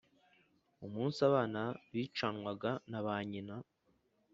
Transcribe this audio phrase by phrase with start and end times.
[0.85, 3.55] umunsi abana bicanwaga na ba nyina.